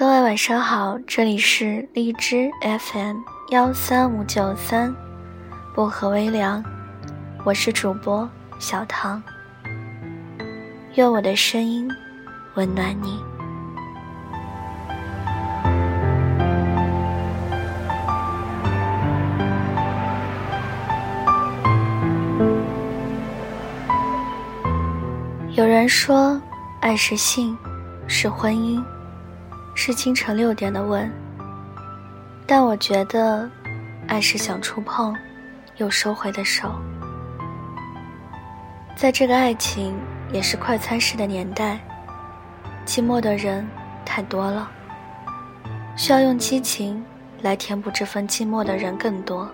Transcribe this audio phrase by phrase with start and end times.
[0.00, 3.18] 各位晚上好，这里是荔枝 FM
[3.50, 4.96] 幺三五九三，
[5.74, 6.64] 薄荷微凉，
[7.44, 8.26] 我是主播
[8.58, 9.22] 小唐，
[10.94, 11.86] 愿我的声音
[12.54, 13.20] 温暖你。
[25.54, 26.40] 有人说，
[26.80, 27.54] 爱是性，
[28.08, 28.82] 是婚姻。
[29.74, 31.10] 是清晨六点的吻，
[32.46, 33.48] 但我觉得，
[34.08, 35.16] 爱是想触碰，
[35.76, 36.70] 又收回的手。
[38.94, 39.96] 在这个爱情
[40.32, 41.80] 也是快餐式的年代，
[42.84, 43.66] 寂寞的人
[44.04, 44.70] 太多了，
[45.96, 47.02] 需要用激情
[47.40, 49.48] 来填补这份寂寞的人更多。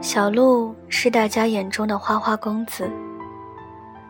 [0.00, 2.88] 小鹿是大家眼中的花花公子，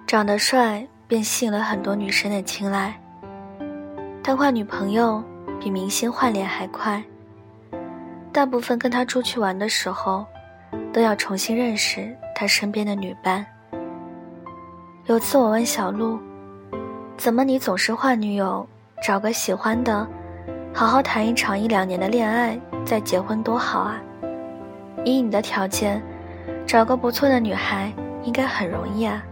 [0.07, 3.01] 长得帅便吸引了很多女生的青睐。
[4.29, 5.25] 他换女朋友
[5.59, 7.03] 比明星换脸还快。
[8.31, 10.27] 大部分跟他出去玩的时候，
[10.93, 13.47] 都要重新认识他身边的女伴。
[15.07, 16.19] 有次我问小鹿
[17.17, 18.69] ：“怎么你总是换女友？
[19.03, 20.07] 找个喜欢的，
[20.75, 23.99] 好好谈一场一两年的恋爱，再结婚多好啊！
[25.07, 26.03] 以你的条件，
[26.67, 27.91] 找个不错的女孩
[28.25, 29.25] 应该很容易啊。”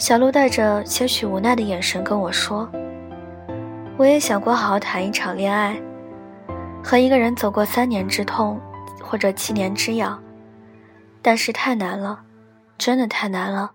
[0.00, 2.66] 小鹿带着些许无奈的眼神跟我说。
[3.96, 5.80] 我也想过好好谈一场恋爱，
[6.82, 8.60] 和一个人走过三年之痛，
[9.00, 10.20] 或者七年之痒，
[11.22, 12.20] 但是太难了，
[12.76, 13.70] 真的太难了。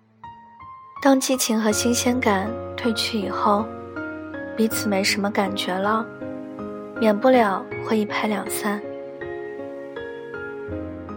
[1.02, 3.66] 当激情和新鲜感褪去以后，
[4.58, 6.06] 彼此没什么感觉了，
[7.00, 8.82] 免不了会一拍两散。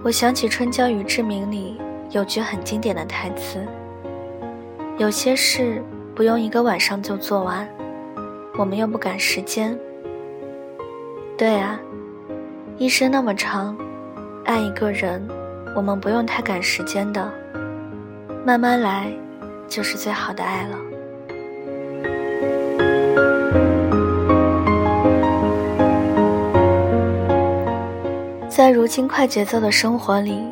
[0.05, 1.77] 我想起《春娇与志明》里
[2.11, 3.67] 有句很经典的台词
[4.97, 5.83] ：“有些事
[6.15, 7.69] 不用一个晚上就做完。”
[8.59, 9.79] 我们又不赶时间。
[11.39, 11.81] 对啊，
[12.79, 13.77] 一生那么长，
[14.45, 15.27] 爱一个人，
[15.75, 17.33] 我们不用太赶时间的，
[18.45, 19.13] 慢慢来，
[19.67, 20.79] 就是最好的爱了。
[28.49, 30.45] 在如今快节奏的生活里，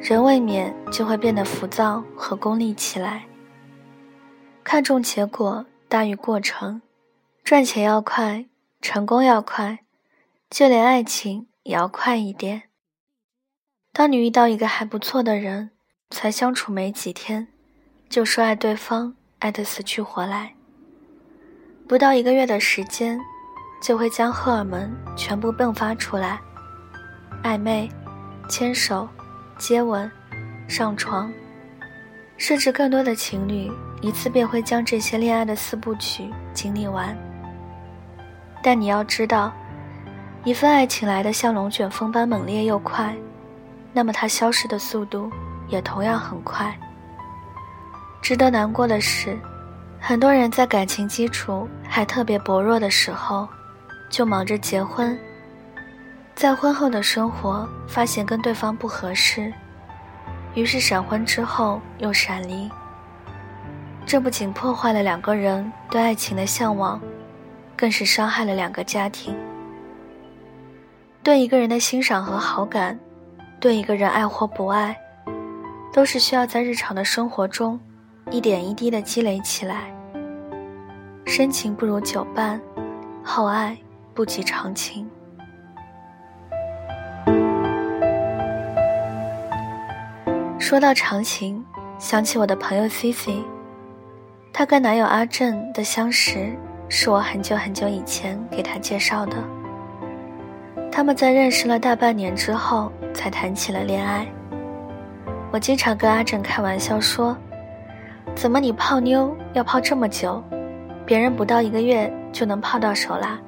[0.00, 3.22] 人未免就会变得浮躁和功利起来，
[4.64, 6.82] 看重结果大于过程。
[7.44, 8.46] 赚钱要快，
[8.80, 9.80] 成功要快，
[10.48, 12.62] 就连爱情也要快一点。
[13.92, 15.70] 当你遇到一个还不错的人，
[16.08, 17.48] 才相处没几天，
[18.08, 20.54] 就说爱对方，爱得死去活来。
[21.88, 23.20] 不到一个月的时间，
[23.82, 26.40] 就会将荷尔蒙全部迸发出来，
[27.42, 27.90] 暧昧、
[28.48, 29.06] 牵手、
[29.58, 30.10] 接吻、
[30.68, 31.30] 上床，
[32.38, 33.70] 甚至更多的情侣
[34.00, 37.14] 一次便会将这些恋爱的四部曲经历完。
[38.62, 39.52] 但你要知道，
[40.44, 43.14] 一份爱情来的像龙卷风般猛烈又快，
[43.92, 45.30] 那么它消失的速度
[45.68, 46.72] 也同样很快。
[48.22, 49.36] 值得难过的是，
[49.98, 53.48] 很多人在感情基础还特别薄弱的时候，
[54.08, 55.18] 就忙着结婚，
[56.36, 59.52] 在婚后的生活发现跟对方不合适，
[60.54, 62.70] 于是闪婚之后又闪离。
[64.06, 67.00] 这不仅破坏了两个人对爱情的向往。
[67.82, 69.36] 更是伤害了两个家庭。
[71.20, 72.96] 对一个人的欣赏和好感，
[73.58, 74.96] 对一个人爱或不爱，
[75.92, 77.80] 都是需要在日常的生活中
[78.30, 79.92] 一点一滴的积累起来。
[81.26, 82.60] 深情不如久伴，
[83.24, 83.76] 厚爱
[84.14, 85.10] 不及长情。
[90.56, 91.64] 说到长情，
[91.98, 93.42] 想起我的朋友 C C，
[94.52, 96.56] 她跟男友阿正的相识。
[96.94, 99.42] 是我很久很久以前给他介绍的。
[100.90, 104.26] 他们在认识了大半年之后才谈起了恋爱。
[105.50, 107.34] 我经常跟阿正开玩笑说
[108.36, 110.44] ：“怎么你泡妞要泡这么久？
[111.06, 113.40] 别人不到一个月就能泡到手啦？”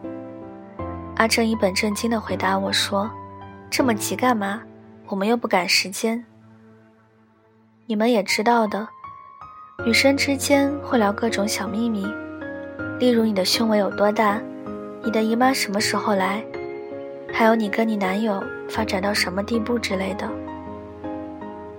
[1.16, 3.10] 阿正一本正经地回答我说
[3.68, 4.62] ：“这么急干嘛？
[5.06, 6.24] 我们又不赶时间。”
[7.84, 8.88] 你们也知道的，
[9.84, 12.06] 女生之间会聊各种小秘密。
[12.98, 14.40] 例如你的胸围有多大，
[15.02, 16.42] 你的姨妈什么时候来，
[17.32, 20.28] 还有你跟你男友发展到什么地步之类的。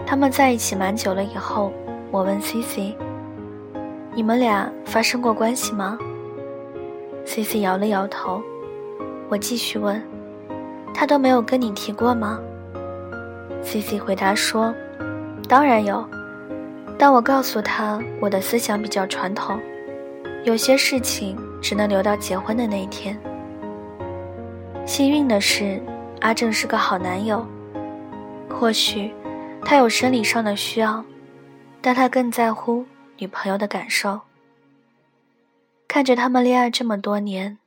[0.06, 1.72] 他们在一起蛮久了以后，
[2.12, 2.96] 我问 C C：“
[4.14, 5.98] 你们俩发生过关系吗
[7.26, 8.42] ？”C C 摇了摇头。
[9.30, 10.00] 我继续问
[10.94, 12.40] ：“他都没有跟你提过吗
[13.64, 14.76] ？”C C 回答说
[15.48, 16.06] ：“当然有，
[17.00, 19.58] 但我告诉他我的思想比较传统。”
[20.46, 23.20] 有些事情只能留到结婚的那一天。
[24.86, 25.82] 幸运的是，
[26.22, 27.44] 阿正是个好男友。
[28.48, 29.12] 或许
[29.64, 31.04] 他有生理上的需要，
[31.82, 32.86] 但他更在乎
[33.18, 34.22] 女朋友的感受。
[35.88, 37.58] 看着他们恋爱这么多年，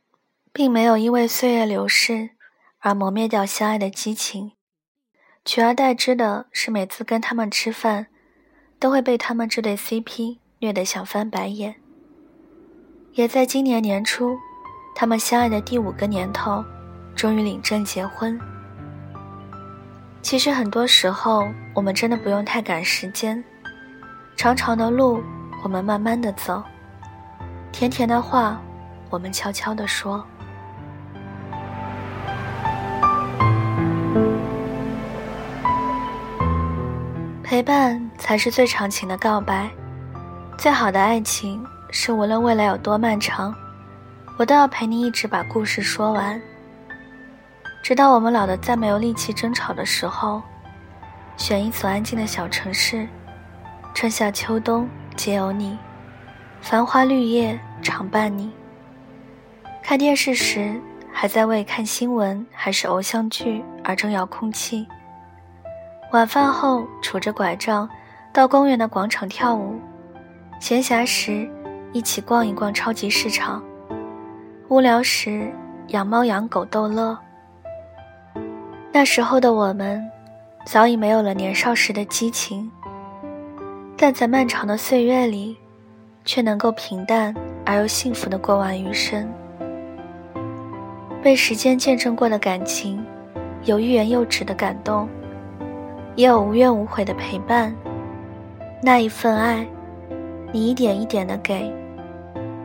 [0.52, 2.30] 并没有因为岁月流逝
[2.78, 4.52] 而磨灭掉相爱的激情，
[5.44, 8.06] 取而代之的是每次跟他们吃饭，
[8.78, 11.74] 都会被他们这对 CP 虐得想翻白眼。
[13.18, 14.38] 也在今年年初，
[14.94, 16.64] 他们相爱的第五个年头，
[17.16, 18.38] 终于领证结婚。
[20.22, 23.42] 其实很多时候，我们真的不用太赶时间，
[24.36, 25.20] 长长的路
[25.64, 26.62] 我们慢慢的走，
[27.72, 28.62] 甜甜的话
[29.10, 30.24] 我们悄悄的说。
[37.42, 39.68] 陪伴才是最长情的告白，
[40.56, 41.60] 最好的爱情。
[41.90, 43.54] 是无论未来有多漫长，
[44.36, 46.40] 我都要陪你一直把故事说完，
[47.82, 50.42] 直到我们老的再没有力气争吵的时候。
[51.36, 53.08] 选一所安静的小城市，
[53.94, 55.78] 春夏秋冬皆有你，
[56.60, 58.52] 繁花绿叶常伴你。
[59.82, 60.80] 看电视时
[61.12, 64.86] 还在为看新闻还是偶像剧而争遥控器。
[66.12, 67.88] 晚饭后拄着拐杖
[68.32, 69.80] 到公园的广场跳舞，
[70.60, 71.48] 闲暇时。
[71.92, 73.62] 一起逛一逛超级市场，
[74.68, 75.50] 无聊时
[75.88, 77.18] 养猫养狗逗乐。
[78.92, 80.04] 那时候的我们，
[80.66, 82.70] 早已没有了年少时的激情，
[83.96, 85.56] 但在漫长的岁月里，
[86.26, 89.26] 却能够平淡而又幸福的过完余生。
[91.22, 93.02] 被时间见证过的感情，
[93.64, 95.08] 有欲言又止的感动，
[96.16, 97.74] 也有无怨无悔的陪伴。
[98.82, 99.66] 那一份爱。
[100.50, 101.70] 你一点一点的给，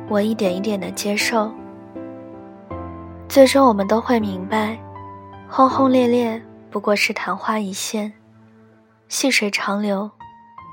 [0.08, 1.52] 我一点一点的接受，
[3.28, 4.80] 最终我们都会明白，
[5.50, 6.42] 轰轰烈烈
[6.72, 8.14] 不过是昙花一现，
[9.10, 10.10] 细水长流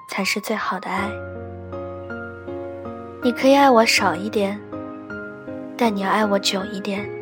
[0.08, 1.10] 才是最好的爱。
[3.24, 4.58] 你可以爱我少一点，
[5.76, 7.19] 但你要爱我久一点。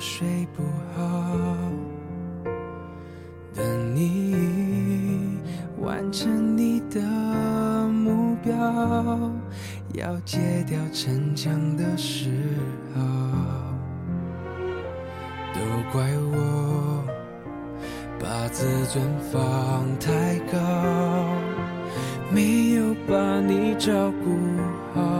[0.00, 0.62] 睡不
[0.96, 1.36] 好
[3.54, 5.38] 等你
[5.78, 6.98] 完成你的
[7.88, 8.56] 目标，
[9.92, 12.30] 要戒掉逞强的时
[12.94, 13.02] 候，
[15.52, 15.60] 都
[15.92, 17.04] 怪我
[18.18, 20.58] 把自尊放太高，
[22.32, 24.30] 没有把你照顾
[24.94, 25.19] 好。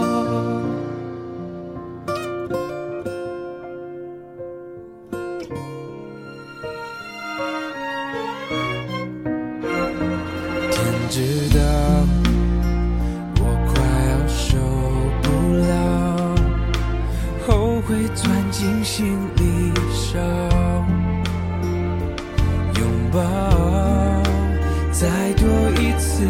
[25.33, 25.47] 多
[25.79, 26.25] 一次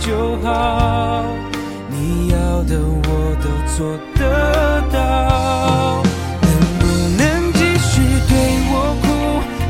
[0.00, 1.24] 就好
[1.88, 6.02] 你要的我都做得到
[6.40, 6.86] 能不
[7.16, 8.34] 能继续对
[8.70, 9.06] 我哭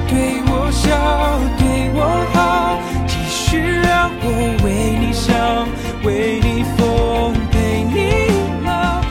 [0.08, 1.98] 对我笑对我
[2.32, 4.26] 好继续让我
[4.64, 5.68] 为你想
[6.04, 8.32] 为你疯陪你
[8.64, 9.02] 老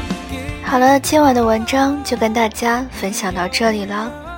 [0.63, 4.28] 好了今晚的文章就跟大家分享到这里了。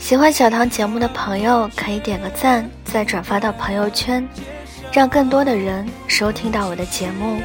[0.00, 4.26] 喜欢小唐节目的朋友可以点个赞，再转发到朋友圈，
[4.90, 7.40] 让更多的人收听到我的节目。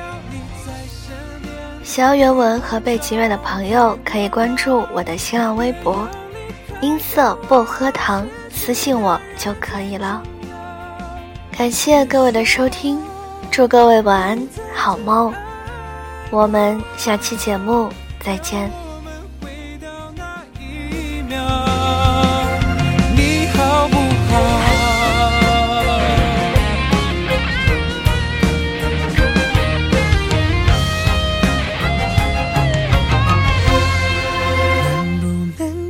[1.83, 6.07] 想要原文和背景乐的朋友可以关注我的新浪微博
[6.81, 10.23] “音色薄荷糖”，私信我就可以了。
[11.55, 12.99] 感谢各位的收听，
[13.51, 15.31] 祝各位晚安，好梦。
[16.31, 18.84] 我们下期节目再见。